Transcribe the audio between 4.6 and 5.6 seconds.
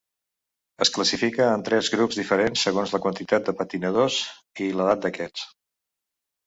i l'edat d'aquests.